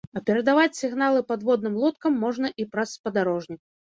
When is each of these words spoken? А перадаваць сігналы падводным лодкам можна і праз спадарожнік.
А 0.19 0.21
перадаваць 0.27 0.77
сігналы 0.77 1.19
падводным 1.31 1.75
лодкам 1.83 2.17
можна 2.23 2.51
і 2.65 2.65
праз 2.73 2.95
спадарожнік. 2.97 3.61